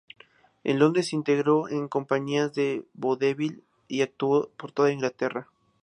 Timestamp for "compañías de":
1.87-2.87